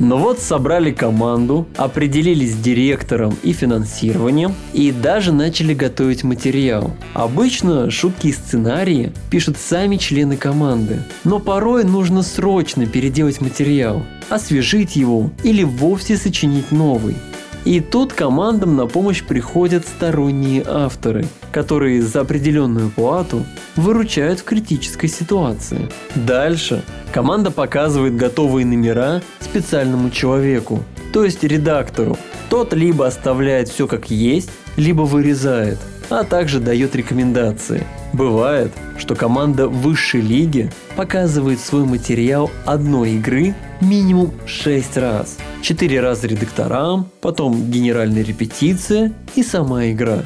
Но 0.00 0.16
вот 0.16 0.38
собрали 0.38 0.92
команду, 0.92 1.68
определились 1.76 2.54
с 2.54 2.56
директором 2.56 3.36
и 3.42 3.52
финансированием 3.52 4.54
и 4.72 4.92
даже 4.92 5.30
начали 5.30 5.74
готовить 5.74 6.24
материал. 6.24 6.96
Обычно 7.12 7.90
шутки 7.90 8.28
и 8.28 8.32
сценарии 8.32 9.12
пишут 9.30 9.58
сами 9.58 9.96
члены 9.96 10.38
команды, 10.38 11.02
но 11.24 11.38
порой 11.38 11.84
нужно 11.84 12.22
срочно 12.22 12.86
переделать 12.86 13.42
материал, 13.42 14.02
освежить 14.30 14.96
его 14.96 15.30
или 15.44 15.64
вовсе 15.64 16.16
сочинить 16.16 16.72
новый. 16.72 17.16
И 17.64 17.80
тут 17.80 18.12
командам 18.12 18.76
на 18.76 18.86
помощь 18.86 19.22
приходят 19.22 19.86
сторонние 19.86 20.64
авторы, 20.66 21.26
которые 21.52 22.02
за 22.02 22.22
определенную 22.22 22.90
плату 22.90 23.44
выручают 23.76 24.40
в 24.40 24.44
критической 24.44 25.08
ситуации. 25.08 25.88
Дальше 26.14 26.82
команда 27.12 27.50
показывает 27.50 28.16
готовые 28.16 28.64
номера 28.64 29.20
специальному 29.40 30.10
человеку, 30.10 30.82
то 31.12 31.24
есть 31.24 31.44
редактору. 31.44 32.16
Тот 32.48 32.72
либо 32.72 33.06
оставляет 33.06 33.68
все 33.68 33.86
как 33.86 34.10
есть, 34.10 34.50
либо 34.76 35.02
вырезает, 35.02 35.78
а 36.08 36.24
также 36.24 36.60
дает 36.60 36.96
рекомендации. 36.96 37.84
Бывает, 38.12 38.72
что 38.98 39.14
команда 39.14 39.68
высшей 39.68 40.20
лиги 40.20 40.70
показывает 40.96 41.60
свой 41.60 41.84
материал 41.84 42.50
одной 42.64 43.12
игры 43.12 43.54
минимум 43.80 44.32
6 44.46 44.96
раз. 44.96 45.38
4 45.62 46.00
раза 46.00 46.26
редакторам, 46.26 47.08
потом 47.20 47.70
генеральная 47.70 48.24
репетиция 48.24 49.12
и 49.34 49.42
сама 49.42 49.86
игра. 49.86 50.24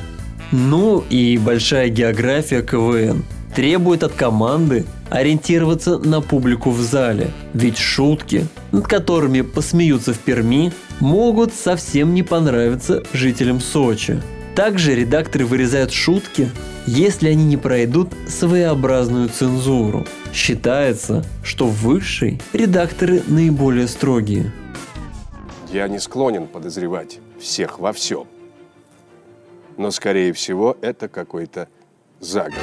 Ну 0.50 1.04
и 1.10 1.38
большая 1.38 1.88
география 1.88 2.62
КВН 2.62 3.24
требует 3.54 4.02
от 4.02 4.12
команды 4.12 4.84
ориентироваться 5.10 5.98
на 5.98 6.20
публику 6.20 6.70
в 6.70 6.80
зале. 6.80 7.30
Ведь 7.52 7.78
шутки, 7.78 8.46
над 8.72 8.86
которыми 8.86 9.42
посмеются 9.42 10.12
в 10.12 10.18
Перми, 10.18 10.72
могут 11.00 11.54
совсем 11.54 12.14
не 12.14 12.22
понравиться 12.22 13.02
жителям 13.12 13.60
Сочи. 13.60 14.20
Также 14.56 14.94
редакторы 14.94 15.46
вырезают 15.46 15.92
шутки, 15.92 16.50
если 16.86 17.28
они 17.28 17.44
не 17.44 17.56
пройдут 17.56 18.10
своеобразную 18.28 19.28
цензуру. 19.28 20.06
Считается, 20.32 21.24
что 21.42 21.66
высшие 21.66 22.40
редакторы 22.52 23.22
наиболее 23.26 23.88
строгие. 23.88 24.52
Я 25.72 25.88
не 25.88 25.98
склонен 25.98 26.46
подозревать 26.46 27.18
всех 27.40 27.78
во 27.78 27.92
всем. 27.92 28.26
Но, 29.76 29.90
скорее 29.90 30.32
всего, 30.32 30.76
это 30.80 31.08
какой-то 31.08 31.68
заговор. 32.20 32.62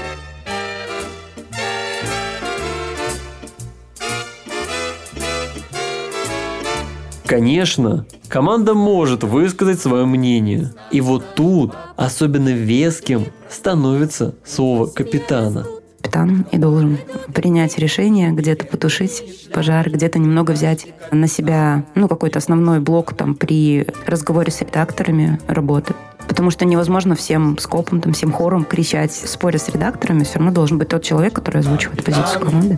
Конечно, 7.32 8.06
команда 8.28 8.74
может 8.74 9.24
высказать 9.24 9.80
свое 9.80 10.06
мнение. 10.06 10.74
И 10.92 11.00
вот 11.00 11.24
тут 11.34 11.74
особенно 11.96 12.50
веским 12.50 13.28
становится 13.50 14.36
слово 14.44 14.88
капитана. 14.88 15.66
Капитан 16.02 16.46
и 16.52 16.58
должен 16.58 16.98
принять 17.34 17.78
решение, 17.78 18.32
где-то 18.32 18.66
потушить 18.66 19.50
пожар, 19.54 19.90
где-то 19.90 20.20
немного 20.20 20.52
взять 20.52 20.88
на 21.12 21.30
себя 21.30 21.86
ну, 21.96 22.10
какой-то 22.10 22.40
основной 22.40 22.82
блок 22.82 23.14
там, 23.16 23.36
при 23.36 23.88
разговоре 24.06 24.52
с 24.52 24.60
редакторами 24.60 25.40
работы. 25.48 25.94
Потому 26.28 26.52
что 26.52 26.66
невозможно 26.66 27.16
всем 27.16 27.58
скопом, 27.60 28.02
там, 28.02 28.12
всем 28.12 28.34
хором 28.34 28.66
кричать, 28.66 29.14
споря 29.14 29.58
с 29.58 29.70
редакторами. 29.70 30.26
Все 30.26 30.40
равно 30.40 30.52
должен 30.52 30.78
быть 30.78 30.90
тот 30.90 31.02
человек, 31.02 31.32
который 31.32 31.62
озвучивает 31.62 32.04
позицию 32.04 32.42
команды. 32.42 32.78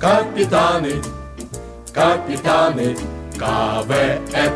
Капитаны, 0.00 0.94
капитаны, 1.92 2.96
КВН. 3.38 4.52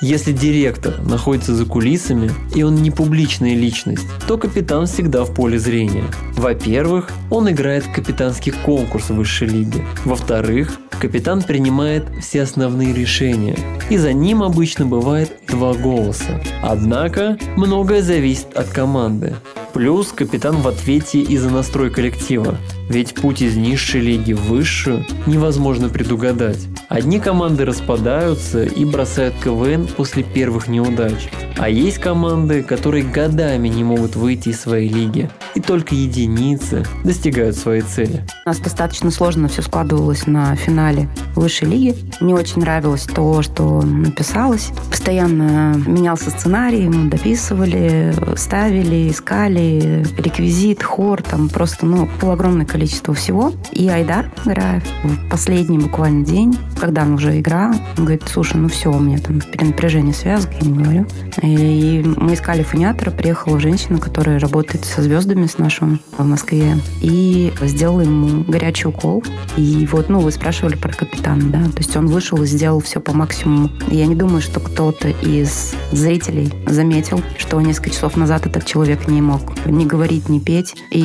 Если 0.00 0.32
директор 0.32 1.00
находится 1.02 1.54
за 1.54 1.64
кулисами 1.64 2.30
и 2.54 2.62
он 2.62 2.76
не 2.76 2.90
публичная 2.90 3.56
личность, 3.56 4.06
то 4.28 4.38
капитан 4.38 4.86
всегда 4.86 5.24
в 5.24 5.34
поле 5.34 5.58
зрения. 5.58 6.04
Во-первых, 6.36 7.10
он 7.30 7.50
играет 7.50 7.84
капитанский 7.92 8.52
конкурс 8.52 9.08
в 9.08 9.14
высшей 9.14 9.48
лиге. 9.48 9.84
Во-вторых, 10.04 10.78
капитан 11.00 11.42
принимает 11.42 12.04
все 12.20 12.42
основные 12.42 12.92
решения, 12.92 13.56
и 13.90 13.96
за 13.96 14.12
ним 14.12 14.42
обычно 14.42 14.86
бывает 14.86 15.32
два 15.48 15.74
голоса. 15.74 16.40
Однако, 16.62 17.38
многое 17.56 18.02
зависит 18.02 18.54
от 18.54 18.68
команды. 18.68 19.34
Плюс 19.72 20.12
капитан 20.12 20.56
в 20.58 20.68
ответе 20.68 21.20
и 21.20 21.36
за 21.36 21.50
настрой 21.50 21.90
коллектива. 21.90 22.56
Ведь 22.88 23.14
путь 23.14 23.42
из 23.42 23.56
низшей 23.56 24.00
лиги 24.00 24.32
в 24.32 24.42
высшую 24.42 25.04
невозможно 25.26 25.88
предугадать. 25.88 26.66
Одни 26.88 27.18
команды 27.18 27.64
распадаются 27.64 28.64
и 28.64 28.84
бросают 28.84 29.34
КВН 29.42 29.88
после 29.88 30.22
первых 30.22 30.68
неудач. 30.68 31.28
А 31.58 31.68
есть 31.68 31.98
команды, 31.98 32.62
которые 32.62 33.02
годами 33.02 33.68
не 33.68 33.82
могут 33.82 34.14
выйти 34.14 34.50
из 34.50 34.60
своей 34.60 34.88
лиги. 34.88 35.30
И 35.54 35.60
только 35.60 35.94
единицы 35.94 36.84
достигают 37.02 37.56
своей 37.56 37.82
цели. 37.82 38.24
У 38.44 38.48
нас 38.48 38.58
достаточно 38.58 39.10
сложно 39.10 39.48
все 39.48 39.62
складывалось 39.62 40.26
на 40.26 40.54
финале 40.54 41.08
высшей 41.34 41.68
лиги. 41.68 41.96
Мне 42.20 42.34
очень 42.34 42.60
нравилось 42.60 43.04
то, 43.04 43.42
что 43.42 43.82
написалось. 43.82 44.70
Постоянно 44.90 45.74
менялся 45.86 46.30
сценарий, 46.30 46.88
мы 46.88 47.10
дописывали, 47.10 48.14
ставили, 48.36 49.10
искали 49.10 50.06
реквизит, 50.18 50.82
хор, 50.82 51.22
там 51.22 51.48
просто, 51.48 51.86
ну, 51.86 52.08
было 52.20 52.34
огромное 52.34 52.66
количество 52.76 53.14
всего. 53.14 53.54
И 53.72 53.88
Айдар 53.88 54.30
Граев 54.44 54.82
в 55.02 55.30
последний 55.30 55.78
буквально 55.78 56.26
день, 56.26 56.58
когда 56.78 57.02
он 57.02 57.14
уже 57.14 57.40
играл, 57.40 57.72
он 57.96 58.04
говорит, 58.04 58.24
слушай, 58.30 58.56
ну 58.56 58.68
все, 58.68 58.92
у 58.92 58.98
меня 58.98 59.16
там 59.16 59.40
перенапряжение 59.40 60.12
связок, 60.12 60.50
я 60.60 60.68
не 60.68 60.82
говорю. 60.82 61.06
И 61.42 62.04
мы 62.18 62.34
искали 62.34 62.62
фониатора, 62.62 63.10
приехала 63.12 63.58
женщина, 63.58 63.98
которая 63.98 64.38
работает 64.38 64.84
со 64.84 65.00
звездами 65.00 65.46
с 65.46 65.56
нашим 65.56 66.00
в 66.18 66.26
Москве, 66.26 66.76
и 67.00 67.50
сделала 67.62 68.02
ему 68.02 68.44
горячий 68.44 68.88
укол. 68.88 69.24
И 69.56 69.88
вот, 69.90 70.10
ну, 70.10 70.20
вы 70.20 70.30
спрашивали 70.30 70.76
про 70.76 70.92
капитана, 70.92 71.44
да, 71.44 71.64
то 71.64 71.78
есть 71.78 71.96
он 71.96 72.08
вышел 72.08 72.42
и 72.42 72.46
сделал 72.46 72.80
все 72.80 73.00
по 73.00 73.14
максимуму. 73.14 73.70
Я 73.88 74.06
не 74.06 74.14
думаю, 74.14 74.42
что 74.42 74.60
кто-то 74.60 75.08
из 75.08 75.74
зрителей 75.92 76.52
заметил, 76.66 77.22
что 77.38 77.58
несколько 77.58 77.88
часов 77.88 78.18
назад 78.18 78.44
этот 78.44 78.66
человек 78.66 79.08
не 79.08 79.22
мог 79.22 79.40
ни 79.64 79.86
говорить, 79.86 80.28
ни 80.28 80.40
петь, 80.40 80.74
и 80.90 81.00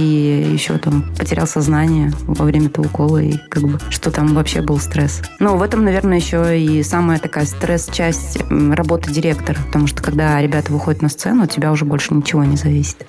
еще 0.54 0.78
там 0.78 1.06
потерял 1.18 1.48
сознание 1.62 2.12
во 2.24 2.46
время 2.46 2.70
этого 2.70 2.88
укола, 2.88 3.20
и 3.20 3.38
как 3.50 3.62
бы, 3.62 3.80
что 3.92 4.10
там 4.10 4.34
вообще 4.34 4.62
был 4.62 4.80
стресс. 4.80 5.22
Но 5.38 5.58
в 5.58 5.62
этом, 5.62 5.86
наверное, 5.86 6.18
еще 6.18 6.60
и 6.60 6.82
самая 6.82 7.20
такая 7.20 7.46
стресс-часть 7.46 8.40
работы 8.50 9.12
директора, 9.12 9.60
потому 9.68 9.86
что 9.86 10.02
когда 10.02 10.42
ребята 10.42 10.72
выходят 10.72 11.04
на 11.04 11.10
сцену, 11.10 11.44
от 11.44 11.52
тебя 11.52 11.72
уже 11.72 11.86
больше 11.86 12.16
ничего 12.16 12.44
не 12.44 12.58
зависит. 12.58 13.06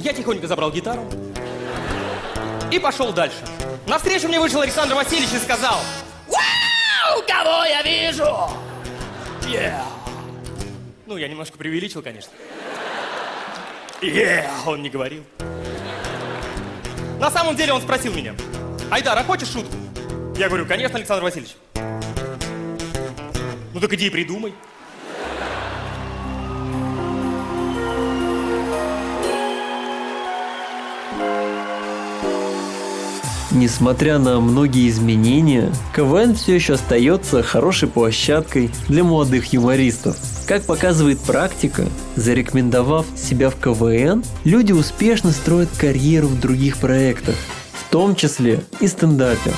Я 0.00 0.12
тихонько 0.12 0.48
забрал 0.48 0.72
гитару 0.72 1.04
и 2.72 2.78
пошел 2.80 3.12
дальше. 3.12 3.36
Навстречу 3.86 4.26
мне 4.26 4.40
вышел 4.40 4.60
Александр 4.60 4.96
Васильевич 4.96 5.32
и 5.34 5.38
сказал, 5.38 5.76
«Вау, 6.26 7.22
кого 7.24 7.64
я 7.66 7.82
вижу!» 7.82 8.24
Yeah. 9.42 9.80
Ну, 11.06 11.16
я 11.16 11.28
немножко 11.28 11.56
преувеличил, 11.56 12.02
конечно. 12.02 12.32
Yeah, 14.00 14.44
он 14.66 14.82
не 14.82 14.90
говорил. 14.90 15.22
На 17.24 17.30
самом 17.30 17.56
деле 17.56 17.72
он 17.72 17.80
спросил 17.80 18.12
меня, 18.12 18.34
Айдар, 18.90 19.16
а 19.16 19.24
хочешь 19.24 19.48
шутку? 19.48 19.74
Я 20.36 20.48
говорю, 20.48 20.66
конечно, 20.66 20.98
Александр 20.98 21.22
Васильевич. 21.22 21.56
Ну 23.72 23.80
так 23.80 23.90
иди 23.94 24.08
и 24.08 24.10
придумай. 24.10 24.52
Несмотря 33.54 34.18
на 34.18 34.40
многие 34.40 34.88
изменения, 34.88 35.72
КВН 35.94 36.34
все 36.34 36.56
еще 36.56 36.74
остается 36.74 37.44
хорошей 37.44 37.88
площадкой 37.88 38.72
для 38.88 39.04
молодых 39.04 39.52
юмористов. 39.52 40.16
Как 40.48 40.64
показывает 40.64 41.20
практика, 41.20 41.86
зарекомендовав 42.16 43.06
себя 43.16 43.50
в 43.50 43.56
КВН, 43.56 44.24
люди 44.42 44.72
успешно 44.72 45.30
строят 45.30 45.68
карьеру 45.78 46.26
в 46.26 46.40
других 46.40 46.78
проектах, 46.78 47.36
в 47.72 47.90
том 47.90 48.16
числе 48.16 48.60
и 48.80 48.88
стендапе. 48.88 49.52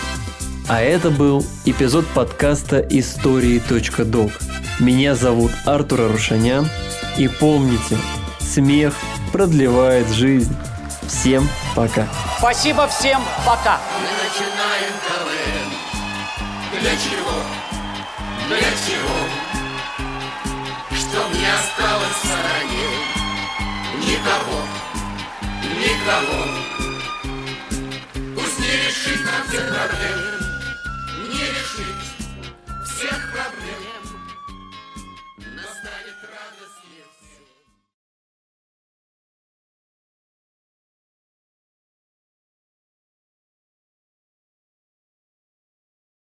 А 0.68 0.82
это 0.82 1.08
был 1.08 1.42
эпизод 1.64 2.06
подкаста 2.08 2.80
истории.док. 2.90 4.30
Меня 4.78 5.14
зовут 5.14 5.52
Артур 5.64 6.02
Арушанян. 6.02 6.68
И 7.16 7.28
помните, 7.28 7.96
смех 8.40 8.94
продлевает 9.32 10.10
жизнь. 10.10 10.54
Всем 11.08 11.48
пока. 11.74 12.08
Спасибо 12.38 12.86
всем, 12.88 13.22
пока. 13.44 13.78
Мы 14.00 14.08
начинаем 14.24 14.94
КВН. 15.06 15.68
Для 16.80 16.96
чего? 16.96 17.42
Для 18.48 18.70
чего? 18.86 19.18
Чтоб 20.90 21.32
не 21.34 21.46
осталось 21.46 22.16
в 22.22 22.26
стороне 22.26 22.88
никого, 23.98 24.60
никого. 25.62 26.40
Пусть 28.34 28.58
не 28.58 28.66
решит 28.66 29.20
нам 29.24 29.42
всех 29.48 29.64
проблем, 29.68 30.20
не 31.28 31.44
решит 31.44 31.98
всех 32.84 33.32
проблем. 33.32 33.55